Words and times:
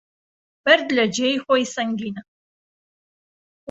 بەرد 0.65 0.87
لە 0.97 1.05
جێ 1.15 1.27
ی 1.33 1.37
خۆی 1.45 1.63
سەنگینە 1.73 2.23